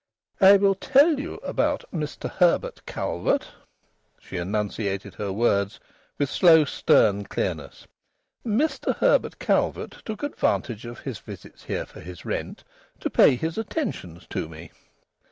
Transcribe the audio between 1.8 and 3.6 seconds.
Mr Herbert Calvert;"